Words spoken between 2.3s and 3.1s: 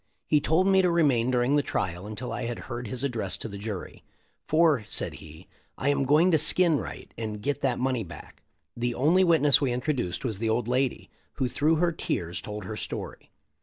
I had heard his